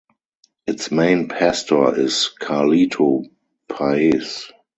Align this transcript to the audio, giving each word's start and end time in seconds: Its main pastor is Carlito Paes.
Its 0.65 0.89
main 0.89 1.27
pastor 1.27 1.95
is 1.95 2.31
Carlito 2.41 3.23
Paes. 3.69 4.51